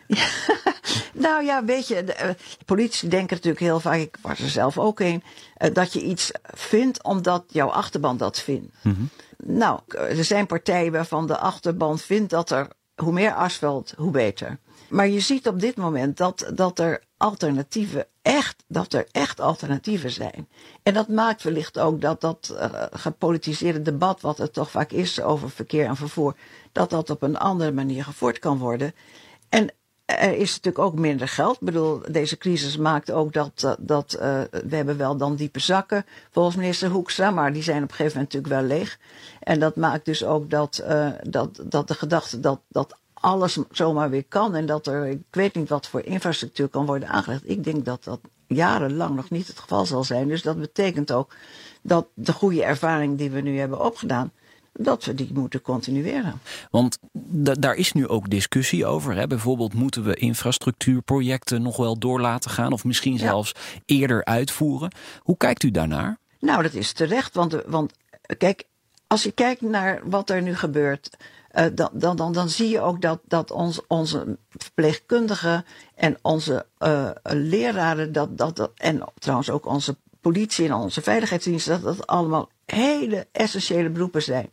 Ja, 0.08 0.28
Nou 1.14 1.44
ja, 1.44 1.66
weet 1.66 1.88
je, 1.88 2.04
de, 2.04 2.16
uh, 2.24 2.30
politici 2.66 3.08
denken 3.08 3.36
natuurlijk 3.36 3.64
heel 3.64 3.80
vaak, 3.80 4.00
ik 4.00 4.18
was 4.22 4.40
er 4.40 4.50
zelf 4.50 4.78
ook 4.78 5.00
een, 5.00 5.24
uh, 5.58 5.74
dat 5.74 5.94
je 5.94 6.02
iets 6.02 6.32
vindt 6.44 7.04
omdat 7.04 7.44
jouw 7.48 7.70
achterban 7.70 8.18
dat 8.18 8.40
vindt. 8.40 8.74
Mm 8.82 8.94
-hmm. 8.94 9.10
Nou, 9.56 9.80
er 9.88 10.24
zijn 10.24 10.46
partijen 10.46 10.92
waarvan 10.92 11.28
de 11.28 11.38
achterban 11.38 12.00
vindt 12.00 12.30
dat 12.30 12.50
er 12.50 12.68
hoe 12.96 13.14
meer 13.14 13.34
asfalt, 13.34 13.94
hoe 13.98 14.12
beter. 14.12 14.60
Maar 14.90 15.08
je 15.08 15.20
ziet 15.20 15.48
op 15.48 15.60
dit 15.60 15.76
moment 15.76 16.18
dat, 16.18 16.52
dat 16.54 16.80
er 16.80 17.04
alternatieven 17.18 18.06
echt, 18.22 18.64
dat 18.68 18.94
er 18.94 19.08
echt 19.12 19.40
alternatieven 19.40 20.12
zijn. 20.12 20.48
En 20.84 20.94
dat 20.94 21.08
maakt 21.08 21.44
wellicht 21.44 21.80
ook 21.80 22.02
dat 22.02 22.22
dat 22.22 22.50
uh, 22.54 22.84
gepolitiseerde 22.92 23.82
debat, 23.82 24.22
wat 24.22 24.40
er 24.40 24.52
toch 24.52 24.72
vaak 24.72 24.92
is 24.92 25.22
over 25.22 25.50
verkeer 25.50 25.86
en 25.86 25.96
vervoer, 25.96 26.36
dat 26.72 26.90
dat 26.90 27.10
op 27.10 27.22
een 27.22 27.38
andere 27.38 27.72
manier 27.72 28.04
gevoerd 28.04 28.40
kan 28.40 28.58
worden. 28.58 28.94
En 29.50 29.72
er 30.06 30.36
is 30.36 30.56
natuurlijk 30.56 30.86
ook 30.86 31.00
minder 31.00 31.28
geld. 31.28 31.56
Ik 31.56 31.66
bedoel, 31.66 32.02
deze 32.10 32.38
crisis 32.38 32.78
maakt 32.78 33.12
ook 33.12 33.34
dat, 33.34 33.76
dat 33.80 34.14
uh, 34.14 34.42
we 34.50 34.76
hebben 34.76 34.98
wel 34.98 35.18
dan 35.18 35.36
diepe 35.36 35.60
zakken, 35.60 36.06
volgens 36.32 36.56
minister 36.56 36.90
Hoekstra, 36.90 37.32
maar 37.32 37.54
die 37.54 37.64
zijn 37.64 37.84
op 37.84 37.90
een 37.90 37.96
gegeven 37.96 38.18
moment 38.18 38.34
natuurlijk 38.34 38.62
wel 38.62 38.78
leeg. 38.78 39.00
En 39.40 39.60
dat 39.60 39.76
maakt 39.76 40.06
dus 40.06 40.24
ook 40.26 40.50
dat, 40.50 40.84
dat, 41.24 41.62
dat 41.64 41.88
de 41.88 41.94
gedachte 41.94 42.40
dat, 42.40 42.60
dat 42.68 42.98
alles 43.20 43.58
zomaar 43.72 44.10
weer 44.10 44.26
kan 44.28 44.56
en 44.56 44.66
dat 44.66 44.88
er, 44.88 45.08
ik 45.08 45.22
weet 45.32 45.56
niet 45.56 45.70
wat 45.70 45.88
voor 45.88 46.02
infrastructuur 46.02 46.68
kan 46.68 46.86
worden 46.86 47.10
aangelegd. 47.10 47.50
Ik 47.50 47.64
denk 47.64 47.86
dat 47.86 48.04
dat 48.04 48.20
jarenlang 48.48 49.16
nog 49.16 49.30
niet 49.30 49.48
het 49.48 49.60
geval 49.60 49.86
zal 49.86 50.04
zijn. 50.04 50.28
Dus 50.28 50.42
dat 50.42 50.60
betekent 50.60 51.12
ook 51.12 51.36
dat 51.82 52.08
de 52.14 52.34
goede 52.34 52.64
ervaring 52.64 53.18
die 53.18 53.30
we 53.30 53.42
nu 53.42 53.60
hebben 53.60 53.86
opgedaan, 53.86 54.32
dat 54.74 55.06
we 55.06 55.14
die 55.14 55.30
moeten 55.34 55.62
continueren. 55.62 56.42
Want 56.72 56.98
daar 57.60 57.76
is 57.76 57.94
nu 57.94 58.08
ook 58.08 58.30
discussie 58.30 58.86
over. 58.86 59.16
Hè? 59.16 59.28
Bijvoorbeeld 59.28 59.74
moeten 59.74 60.04
we 60.04 60.16
infrastructuurprojecten 60.16 61.62
nog 61.62 61.78
wel 61.78 62.00
door 62.00 62.22
laten 62.22 62.52
gaan 62.52 62.72
of 62.72 62.84
misschien 62.84 63.18
zelfs 63.18 63.52
eerder 63.86 64.26
uitvoeren. 64.26 64.92
Hoe 65.20 65.38
kijkt 65.38 65.64
u 65.64 65.72
daarnaar? 65.72 66.18
Nou, 66.40 66.64
dat 66.64 66.74
is 66.74 66.94
terecht. 66.94 67.36
Want, 67.36 67.58
want 67.66 67.94
kijk, 68.38 68.64
als 69.08 69.24
je 69.24 69.32
kijkt 69.32 69.62
naar 69.62 70.02
wat 70.04 70.30
er 70.30 70.42
nu 70.42 70.56
gebeurt. 70.56 71.18
Uh, 71.60 71.66
dan, 71.74 71.90
dan, 71.94 72.16
dan, 72.16 72.34
dan 72.34 72.50
zie 72.50 72.70
je 72.70 72.82
ook 72.82 73.02
dat, 73.02 73.20
dat 73.28 73.52
ons, 73.52 73.82
onze 73.88 74.38
verpleegkundigen 74.50 75.66
en 75.96 76.18
onze 76.22 76.66
uh, 76.80 77.10
leraren, 77.24 78.12
dat, 78.12 78.38
dat, 78.38 78.72
en 78.76 79.04
trouwens 79.20 79.50
ook 79.50 79.66
onze 79.66 79.98
politie 80.22 80.66
en 80.66 80.74
onze 80.74 81.02
veiligheidsdiensten, 81.02 81.82
dat 81.82 81.98
dat 81.98 82.08
allemaal 82.08 82.50
hele 82.66 83.28
essentiële 83.32 83.90
beroepen 83.90 84.22
zijn. 84.22 84.50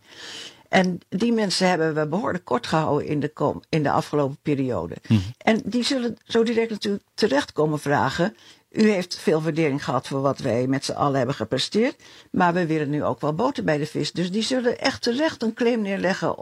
En 0.69 0.99
die 1.09 1.33
mensen 1.33 1.69
hebben 1.69 1.95
we 1.95 2.09
behoorlijk 2.09 2.45
kort 2.45 2.67
gehouden 2.67 3.07
in 3.07 3.21
de, 3.21 3.29
kom, 3.29 3.63
in 3.69 3.83
de 3.83 3.91
afgelopen 3.91 4.39
periode. 4.43 4.95
Mm. 5.09 5.23
En 5.39 5.61
die 5.65 5.83
zullen 5.83 6.17
zo 6.25 6.43
direct 6.43 6.71
natuurlijk 6.71 7.05
terecht 7.15 7.53
komen 7.53 7.79
vragen. 7.79 8.37
U 8.71 8.91
heeft 8.91 9.19
veel 9.19 9.43
waardering 9.43 9.85
gehad 9.85 10.07
voor 10.07 10.21
wat 10.21 10.39
wij 10.39 10.67
met 10.67 10.85
z'n 10.85 10.93
allen 10.93 11.17
hebben 11.17 11.35
gepresteerd. 11.35 12.03
Maar 12.31 12.55
we 12.55 12.67
willen 12.67 12.91
nu 12.91 13.05
ook 13.05 13.21
wel 13.21 13.35
boter 13.35 13.65
bij 13.65 13.79
de 13.79 13.87
vis. 13.87 14.13
Dus 14.13 14.31
die 14.31 14.43
zullen 14.43 14.79
echt 14.79 15.03
terecht 15.03 15.43
een 15.43 15.55
claim 15.55 15.83
neerleggen 15.83 16.39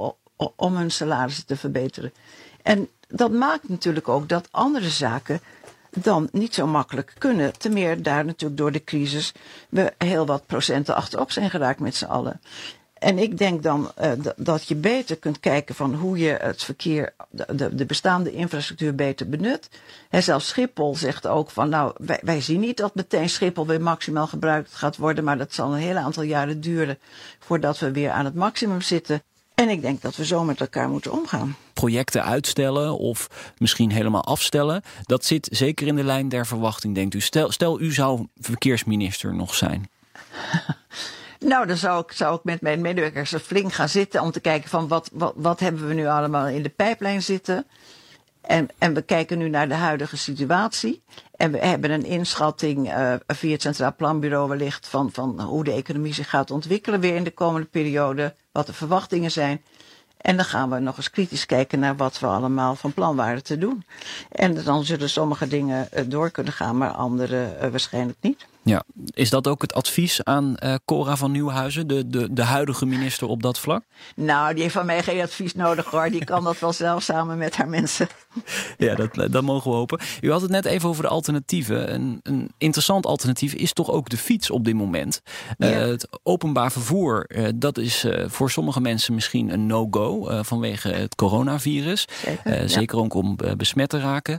om 0.56 0.76
hun 0.76 0.90
salarissen 0.90 1.46
te 1.46 1.56
verbeteren. 1.56 2.12
En 2.62 2.88
dat 3.08 3.32
maakt 3.32 3.68
natuurlijk 3.68 4.08
ook 4.08 4.28
dat 4.28 4.48
andere 4.50 4.88
zaken 4.90 5.40
dan 5.90 6.28
niet 6.32 6.54
zo 6.54 6.66
makkelijk 6.66 7.14
kunnen. 7.18 7.58
Ten 7.58 7.72
meer 7.72 8.02
daar 8.02 8.24
natuurlijk 8.24 8.60
door 8.60 8.72
de 8.72 8.84
crisis 8.84 9.32
we 9.68 9.92
heel 9.98 10.26
wat 10.26 10.46
procenten 10.46 10.94
achterop 10.94 11.30
zijn 11.30 11.50
geraakt 11.50 11.80
met 11.80 11.94
z'n 11.94 12.04
allen. 12.04 12.40
En 13.02 13.18
ik 13.18 13.38
denk 13.38 13.62
dan 13.62 13.92
uh, 14.02 14.12
dat 14.36 14.68
je 14.68 14.74
beter 14.74 15.16
kunt 15.16 15.40
kijken 15.40 15.74
van 15.74 15.94
hoe 15.94 16.18
je 16.18 16.36
het 16.40 16.62
verkeer, 16.62 17.14
de, 17.30 17.74
de 17.74 17.86
bestaande 17.86 18.32
infrastructuur 18.32 18.94
beter 18.94 19.28
benut. 19.28 19.68
En 20.10 20.22
zelfs 20.22 20.48
Schiphol 20.48 20.96
zegt 20.96 21.26
ook 21.26 21.50
van 21.50 21.68
nou, 21.68 21.92
wij, 21.96 22.20
wij 22.22 22.40
zien 22.40 22.60
niet 22.60 22.76
dat 22.76 22.94
meteen 22.94 23.28
Schiphol 23.28 23.66
weer 23.66 23.82
maximaal 23.82 24.26
gebruikt 24.26 24.74
gaat 24.74 24.96
worden, 24.96 25.24
maar 25.24 25.38
dat 25.38 25.54
zal 25.54 25.72
een 25.72 25.78
hele 25.78 25.98
aantal 25.98 26.22
jaren 26.22 26.60
duren 26.60 26.98
voordat 27.38 27.78
we 27.78 27.92
weer 27.92 28.10
aan 28.10 28.24
het 28.24 28.34
maximum 28.34 28.80
zitten. 28.80 29.22
En 29.54 29.68
ik 29.68 29.82
denk 29.82 30.02
dat 30.02 30.16
we 30.16 30.24
zo 30.24 30.44
met 30.44 30.60
elkaar 30.60 30.88
moeten 30.88 31.12
omgaan. 31.12 31.56
Projecten 31.72 32.24
uitstellen 32.24 32.98
of 32.98 33.28
misschien 33.58 33.90
helemaal 33.90 34.24
afstellen, 34.24 34.82
dat 35.02 35.24
zit 35.24 35.48
zeker 35.50 35.86
in 35.86 35.96
de 35.96 36.04
lijn 36.04 36.28
der 36.28 36.46
verwachting, 36.46 36.94
denkt 36.94 37.14
u. 37.14 37.20
Stel, 37.20 37.52
stel 37.52 37.80
u 37.80 37.92
zou 37.92 38.26
verkeersminister 38.36 39.34
nog 39.34 39.54
zijn. 39.54 39.88
Nou, 41.44 41.66
dan 41.66 41.76
zou 41.76 42.02
ik, 42.02 42.12
zou 42.12 42.36
ik 42.36 42.44
met 42.44 42.60
mijn 42.60 42.80
medewerkers 42.80 43.34
flink 43.34 43.72
gaan 43.72 43.88
zitten 43.88 44.22
om 44.22 44.30
te 44.30 44.40
kijken 44.40 44.70
van 44.70 44.88
wat, 44.88 45.10
wat, 45.12 45.32
wat 45.36 45.60
hebben 45.60 45.88
we 45.88 45.94
nu 45.94 46.06
allemaal 46.06 46.46
in 46.46 46.62
de 46.62 46.68
pijplijn 46.68 47.22
zitten. 47.22 47.66
En, 48.40 48.68
en 48.78 48.94
we 48.94 49.02
kijken 49.02 49.38
nu 49.38 49.48
naar 49.48 49.68
de 49.68 49.74
huidige 49.74 50.16
situatie. 50.16 51.02
En 51.42 51.52
we 51.52 51.58
hebben 51.58 51.90
een 51.90 52.04
inschatting 52.04 52.92
uh, 52.92 53.14
via 53.26 53.52
het 53.52 53.62
Centraal 53.62 53.94
Planbureau 53.94 54.48
wellicht 54.48 54.88
van, 54.88 55.12
van 55.12 55.40
hoe 55.40 55.64
de 55.64 55.72
economie 55.72 56.14
zich 56.14 56.30
gaat 56.30 56.50
ontwikkelen 56.50 57.00
weer 57.00 57.14
in 57.14 57.24
de 57.24 57.30
komende 57.30 57.66
periode. 57.66 58.34
Wat 58.52 58.66
de 58.66 58.72
verwachtingen 58.72 59.30
zijn. 59.30 59.62
En 60.16 60.36
dan 60.36 60.44
gaan 60.44 60.70
we 60.70 60.78
nog 60.78 60.96
eens 60.96 61.10
kritisch 61.10 61.46
kijken 61.46 61.78
naar 61.78 61.96
wat 61.96 62.18
we 62.18 62.26
allemaal 62.26 62.74
van 62.74 62.92
plan 62.92 63.16
waren 63.16 63.42
te 63.42 63.58
doen. 63.58 63.84
En 64.30 64.64
dan 64.64 64.84
zullen 64.84 65.10
sommige 65.10 65.48
dingen 65.48 65.88
door 66.06 66.30
kunnen 66.30 66.52
gaan, 66.52 66.76
maar 66.76 66.90
andere 66.90 67.56
uh, 67.62 67.68
waarschijnlijk 67.68 68.18
niet. 68.20 68.46
Ja, 68.64 68.84
is 69.10 69.30
dat 69.30 69.46
ook 69.46 69.62
het 69.62 69.74
advies 69.74 70.24
aan 70.24 70.56
uh, 70.58 70.74
Cora 70.84 71.16
van 71.16 71.30
Nieuwhuizen, 71.30 71.86
de, 71.86 72.06
de, 72.08 72.32
de 72.32 72.42
huidige 72.42 72.86
minister 72.86 73.28
op 73.28 73.42
dat 73.42 73.58
vlak? 73.58 73.84
Nou, 74.16 74.52
die 74.52 74.62
heeft 74.62 74.74
van 74.74 74.86
mij 74.86 75.02
geen 75.02 75.20
advies 75.20 75.54
nodig 75.54 75.86
hoor. 75.86 76.10
Die 76.10 76.24
kan 76.24 76.44
dat 76.44 76.58
wel 76.58 76.72
zelf 76.72 77.02
samen 77.02 77.38
met 77.38 77.56
haar 77.56 77.68
mensen. 77.68 78.08
Ja, 78.78 78.94
dat, 78.94 79.32
dat 79.32 79.42
mogen 79.42 79.70
we 79.70 79.76
hopen. 79.76 80.00
U 80.20 80.30
had 80.30 80.40
het 80.40 80.50
net 80.50 80.64
even 80.64 80.88
over 80.88 81.02
de 81.02 81.08
alternatieven. 81.08 81.94
Een, 81.94 82.20
een 82.22 82.50
interessant 82.58 83.06
alternatief 83.06 83.54
is 83.54 83.72
toch 83.72 83.90
ook 83.90 84.08
de 84.08 84.16
fiets 84.16 84.50
op 84.50 84.64
dit 84.64 84.74
moment. 84.74 85.22
Ja. 85.58 85.70
Uh, 85.70 85.76
het 85.86 86.08
openbaar 86.22 86.72
vervoer, 86.72 87.24
uh, 87.28 87.48
dat 87.54 87.78
is 87.78 88.06
voor 88.26 88.50
sommige 88.50 88.80
mensen 88.80 89.14
misschien 89.14 89.52
een 89.52 89.66
no-go 89.66 90.42
vanwege 90.42 90.88
het 90.88 91.14
coronavirus. 91.14 92.08
Zeker, 92.24 92.60
ja. 92.60 92.68
zeker 92.68 92.98
ook 92.98 93.14
om 93.14 93.36
besmet 93.56 93.88
te 93.88 93.98
raken. 94.00 94.38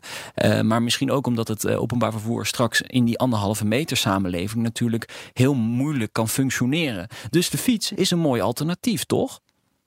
maar 0.61 0.81
misschien 0.81 1.11
ook 1.11 1.27
omdat 1.27 1.47
het 1.47 1.67
openbaar 1.67 2.11
vervoer 2.11 2.45
straks 2.45 2.81
in 2.81 3.05
die 3.05 3.17
anderhalve 3.17 3.65
meter 3.65 3.97
samen 3.97 4.12
samenleving 4.13 4.63
natuurlijk 4.63 5.31
heel 5.33 5.53
moeilijk 5.53 6.13
kan 6.13 6.29
functioneren. 6.29 7.07
Dus 7.29 7.49
de 7.49 7.57
fiets 7.57 7.91
is 7.91 8.11
een 8.11 8.19
mooi 8.19 8.41
alternatief, 8.41 9.03
toch? 9.03 9.39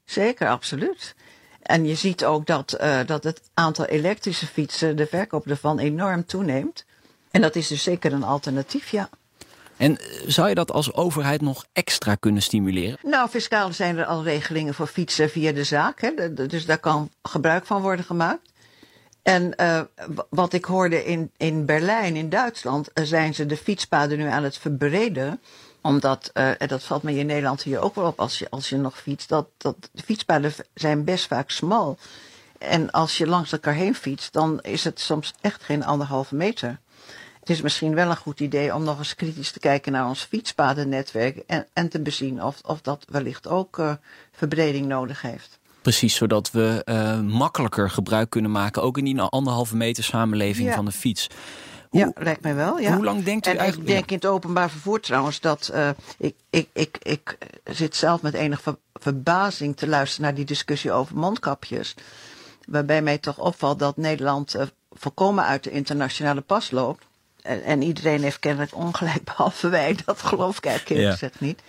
Zeker, 0.04 0.48
absoluut. 0.48 1.14
En 1.62 1.86
je 1.86 1.94
ziet 1.94 2.24
ook 2.24 2.46
dat, 2.46 2.78
uh, 2.80 3.00
dat 3.06 3.24
het 3.24 3.40
aantal 3.54 3.84
elektrische 3.84 4.46
fietsen, 4.46 4.96
de 4.96 5.06
verkoop 5.06 5.46
ervan 5.46 5.78
enorm 5.78 6.24
toeneemt. 6.24 6.84
En 7.30 7.40
dat 7.40 7.56
is 7.56 7.68
dus 7.68 7.82
zeker 7.82 8.12
een 8.12 8.22
alternatief, 8.22 8.90
ja. 8.90 9.08
En 9.76 9.98
zou 10.26 10.48
je 10.48 10.54
dat 10.54 10.72
als 10.72 10.92
overheid 10.94 11.40
nog 11.40 11.64
extra 11.72 12.14
kunnen 12.14 12.42
stimuleren? 12.42 12.98
Nou, 13.02 13.28
fiscaal 13.28 13.72
zijn 13.72 13.98
er 13.98 14.04
al 14.04 14.22
regelingen 14.22 14.74
voor 14.74 14.86
fietsen 14.86 15.30
via 15.30 15.52
de 15.52 15.64
zaak. 15.64 16.00
Hè? 16.00 16.32
Dus 16.46 16.66
daar 16.66 16.78
kan 16.78 17.10
gebruik 17.22 17.66
van 17.66 17.82
worden 17.82 18.04
gemaakt. 18.04 18.52
En 19.26 19.54
uh, 19.60 19.80
wat 20.30 20.52
ik 20.52 20.64
hoorde 20.64 21.04
in, 21.04 21.30
in 21.36 21.64
Berlijn, 21.64 22.16
in 22.16 22.28
Duitsland, 22.28 22.88
uh, 22.94 23.04
zijn 23.04 23.34
ze 23.34 23.46
de 23.46 23.56
fietspaden 23.56 24.18
nu 24.18 24.26
aan 24.26 24.44
het 24.44 24.58
verbreden. 24.58 25.40
Omdat, 25.80 26.30
uh, 26.34 26.62
en 26.62 26.68
dat 26.68 26.82
valt 26.82 27.02
me 27.02 27.14
in 27.14 27.26
Nederland 27.26 27.62
hier 27.62 27.80
ook 27.80 27.94
wel 27.94 28.06
op 28.06 28.20
als 28.20 28.38
je, 28.38 28.50
als 28.50 28.68
je 28.68 28.76
nog 28.76 28.98
fietst, 28.98 29.28
dat, 29.28 29.48
dat 29.56 29.76
de 29.92 30.02
fietspaden 30.02 30.52
zijn 30.74 31.04
best 31.04 31.26
vaak 31.26 31.50
smal. 31.50 31.98
En 32.58 32.90
als 32.90 33.18
je 33.18 33.26
langs 33.26 33.52
elkaar 33.52 33.74
heen 33.74 33.94
fietst, 33.94 34.32
dan 34.32 34.60
is 34.62 34.84
het 34.84 35.00
soms 35.00 35.34
echt 35.40 35.62
geen 35.62 35.84
anderhalve 35.84 36.34
meter. 36.34 36.78
Het 37.40 37.50
is 37.50 37.60
misschien 37.60 37.94
wel 37.94 38.10
een 38.10 38.16
goed 38.16 38.40
idee 38.40 38.74
om 38.74 38.84
nog 38.84 38.98
eens 38.98 39.14
kritisch 39.14 39.50
te 39.50 39.58
kijken 39.58 39.92
naar 39.92 40.08
ons 40.08 40.22
fietspadennetwerk 40.22 41.36
en, 41.46 41.66
en 41.72 41.88
te 41.88 42.00
bezien 42.00 42.42
of, 42.42 42.60
of 42.64 42.80
dat 42.80 43.04
wellicht 43.08 43.48
ook 43.48 43.98
verbreding 44.32 44.86
nodig 44.86 45.22
heeft. 45.22 45.58
Precies, 45.86 46.14
zodat 46.14 46.50
we 46.50 46.82
uh, 46.84 47.20
makkelijker 47.20 47.90
gebruik 47.90 48.30
kunnen 48.30 48.50
maken, 48.50 48.82
ook 48.82 48.98
in 48.98 49.04
die 49.04 49.20
anderhalve 49.20 49.76
meter 49.76 50.04
samenleving 50.04 50.68
ja. 50.68 50.74
van 50.74 50.84
de 50.84 50.92
fiets. 50.92 51.30
Hoe, 51.88 52.00
ja, 52.00 52.12
lijkt 52.14 52.42
mij 52.42 52.54
wel. 52.54 52.78
Ja. 52.78 52.94
Hoe 52.94 53.04
lang 53.04 53.24
denkt 53.24 53.46
u 53.46 53.50
en 53.50 53.58
eigenlijk? 53.58 53.88
Ik 53.88 53.94
denk 53.94 54.10
in 54.10 54.16
het 54.16 54.26
openbaar 54.26 54.70
vervoer 54.70 55.00
trouwens 55.00 55.40
dat 55.40 55.70
uh, 55.74 55.88
ik, 56.18 56.34
ik, 56.50 56.68
ik, 56.72 56.98
ik 57.02 57.38
zit 57.64 57.96
zelf 57.96 58.22
met 58.22 58.34
enige 58.34 58.62
ver, 58.62 58.76
verbazing 58.92 59.76
te 59.76 59.88
luisteren 59.88 60.24
naar 60.24 60.34
die 60.34 60.44
discussie 60.44 60.92
over 60.92 61.16
mondkapjes. 61.16 61.94
Waarbij 62.66 63.02
mij 63.02 63.18
toch 63.18 63.38
opvalt 63.38 63.78
dat 63.78 63.96
Nederland 63.96 64.56
uh, 64.56 64.62
volkomen 64.90 65.44
uit 65.44 65.64
de 65.64 65.70
internationale 65.70 66.40
pas 66.40 66.70
loopt. 66.70 67.04
En, 67.46 67.62
en, 67.62 67.82
iedereen 67.82 68.22
heeft 68.22 68.38
kennelijk 68.38 68.74
ongelijk, 68.74 69.24
behalve 69.36 69.68
wij. 69.68 69.96
Dat 70.04 70.22
geloof 70.22 70.56
ik 70.56 70.64
eigenlijk 70.64 71.00
ja. 71.00 71.10
gezegd 71.10 71.40
niet. 71.40 71.62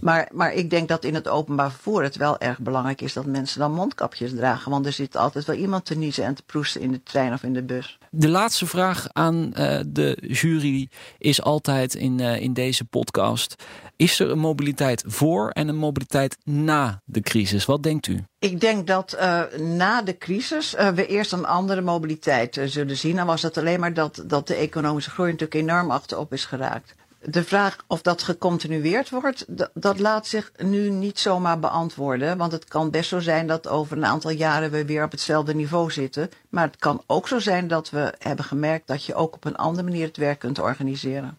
Maar, 0.00 0.28
maar 0.32 0.52
ik 0.52 0.70
denk 0.70 0.88
dat 0.88 1.04
in 1.04 1.14
het 1.14 1.28
openbaar 1.28 1.70
vervoer 1.70 2.02
het 2.02 2.16
wel 2.16 2.38
erg 2.38 2.58
belangrijk 2.58 3.00
is 3.00 3.12
dat 3.12 3.24
mensen 3.24 3.60
dan 3.60 3.72
mondkapjes 3.72 4.34
dragen. 4.34 4.70
Want 4.70 4.86
er 4.86 4.92
zit 4.92 5.16
altijd 5.16 5.44
wel 5.44 5.56
iemand 5.56 5.84
te 5.84 5.96
niezen 5.96 6.24
en 6.24 6.34
te 6.34 6.42
proesten 6.42 6.80
in 6.80 6.92
de 6.92 7.02
trein 7.02 7.32
of 7.32 7.42
in 7.42 7.52
de 7.52 7.62
bus. 7.62 7.98
De 8.12 8.28
laatste 8.28 8.66
vraag 8.66 9.08
aan 9.12 9.52
uh, 9.58 9.78
de 9.86 10.18
jury 10.20 10.88
is 11.18 11.42
altijd 11.42 11.94
in, 11.94 12.18
uh, 12.18 12.40
in 12.40 12.52
deze 12.52 12.84
podcast. 12.84 13.54
Is 13.96 14.20
er 14.20 14.30
een 14.30 14.38
mobiliteit 14.38 15.04
voor 15.06 15.50
en 15.50 15.68
een 15.68 15.76
mobiliteit 15.76 16.36
na 16.44 17.02
de 17.04 17.20
crisis? 17.20 17.64
Wat 17.64 17.82
denkt 17.82 18.06
u? 18.06 18.24
Ik 18.38 18.60
denk 18.60 18.86
dat 18.86 19.16
uh, 19.20 19.42
na 19.58 20.02
de 20.02 20.18
crisis 20.18 20.74
we 20.94 21.06
eerst 21.06 21.32
een 21.32 21.46
andere 21.46 21.80
mobiliteit 21.80 22.60
zullen 22.64 22.96
zien. 22.96 23.16
Dan 23.16 23.26
was 23.26 23.42
het 23.42 23.58
alleen 23.58 23.80
maar 23.80 23.94
dat, 23.94 24.22
dat 24.26 24.46
de 24.46 24.54
economische 24.54 25.10
groei 25.10 25.30
natuurlijk 25.30 25.60
enorm 25.60 25.90
achterop 25.90 26.32
is 26.32 26.44
geraakt 26.44 26.94
de 27.22 27.44
vraag 27.44 27.76
of 27.86 28.02
dat 28.02 28.22
gecontinueerd 28.22 29.10
wordt, 29.10 29.44
dat 29.74 29.98
laat 29.98 30.26
zich 30.26 30.52
nu 30.56 30.90
niet 30.90 31.18
zomaar 31.18 31.58
beantwoorden. 31.58 32.36
Want 32.36 32.52
het 32.52 32.64
kan 32.64 32.90
best 32.90 33.08
zo 33.08 33.20
zijn 33.20 33.46
dat 33.46 33.68
over 33.68 33.96
een 33.96 34.06
aantal 34.06 34.30
jaren 34.30 34.70
we 34.70 34.84
weer 34.84 35.04
op 35.04 35.10
hetzelfde 35.10 35.54
niveau 35.54 35.90
zitten. 35.90 36.30
Maar 36.48 36.66
het 36.66 36.76
kan 36.76 37.02
ook 37.06 37.28
zo 37.28 37.38
zijn 37.38 37.68
dat 37.68 37.90
we 37.90 38.14
hebben 38.18 38.44
gemerkt 38.44 38.86
dat 38.86 39.04
je 39.04 39.14
ook 39.14 39.34
op 39.34 39.44
een 39.44 39.56
andere 39.56 39.88
manier 39.88 40.06
het 40.06 40.16
werk 40.16 40.38
kunt 40.38 40.58
organiseren. 40.58 41.38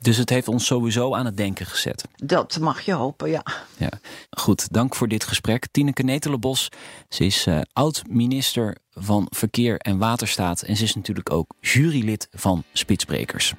Dus 0.00 0.16
het 0.16 0.30
heeft 0.30 0.48
ons 0.48 0.66
sowieso 0.66 1.14
aan 1.14 1.26
het 1.26 1.36
denken 1.36 1.66
gezet. 1.66 2.04
Dat 2.16 2.58
mag 2.58 2.80
je 2.80 2.92
hopen, 2.92 3.30
ja. 3.30 3.42
ja. 3.76 3.90
Goed, 4.30 4.72
dank 4.72 4.94
voor 4.94 5.08
dit 5.08 5.24
gesprek. 5.24 5.66
Tineke 5.70 6.02
Netelenbos, 6.02 6.68
ze 7.08 7.24
is 7.24 7.46
uh, 7.46 7.60
oud-minister 7.72 8.76
van 8.94 9.26
Verkeer 9.30 9.76
en 9.78 9.98
Waterstaat... 9.98 10.62
en 10.62 10.76
ze 10.76 10.84
is 10.84 10.94
natuurlijk 10.94 11.32
ook 11.32 11.54
jurylid 11.60 12.28
van 12.32 12.64
Spitsbrekers. 12.72 13.54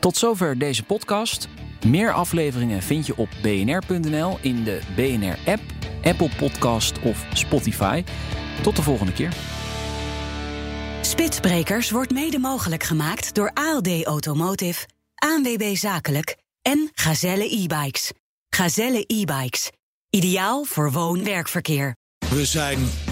Tot 0.00 0.16
zover 0.16 0.58
deze 0.58 0.82
podcast. 0.82 1.48
Meer 1.86 2.12
afleveringen 2.12 2.82
vind 2.82 3.06
je 3.06 3.16
op 3.16 3.28
bnr.nl 3.42 4.38
in 4.40 4.64
de 4.64 4.80
BNR-app, 4.96 5.60
Apple 6.02 6.30
Podcast 6.38 6.98
of 7.02 7.26
Spotify. 7.32 8.04
Tot 8.62 8.76
de 8.76 8.82
volgende 8.82 9.12
keer. 9.12 9.32
Spitsbrekers 11.00 11.90
wordt 11.90 12.10
mede 12.10 12.38
mogelijk 12.38 12.82
gemaakt 12.82 13.34
door 13.34 13.50
ALD 13.54 14.04
Automotive, 14.04 14.86
ANWB 15.14 15.74
Zakelijk 15.74 16.36
en 16.62 16.90
Gazelle 16.94 17.56
e-bikes. 17.62 18.12
Gazelle 18.48 19.04
e-bikes. 19.06 19.70
Ideaal 20.10 20.64
voor 20.64 20.92
woon-werkverkeer. 20.92 21.96
We 22.30 22.44
zijn 22.44 22.78